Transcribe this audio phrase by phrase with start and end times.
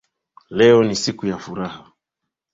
[0.49, 1.91] Leo ni siku ya furaha.